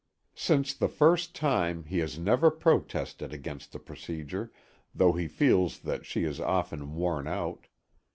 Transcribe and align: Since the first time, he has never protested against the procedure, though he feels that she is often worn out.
Since 0.33 0.73
the 0.73 0.87
first 0.87 1.35
time, 1.35 1.83
he 1.83 1.99
has 1.99 2.17
never 2.17 2.49
protested 2.49 3.31
against 3.31 3.71
the 3.71 3.77
procedure, 3.77 4.51
though 4.95 5.11
he 5.13 5.27
feels 5.27 5.77
that 5.81 6.07
she 6.07 6.23
is 6.23 6.39
often 6.39 6.95
worn 6.95 7.27
out. 7.27 7.67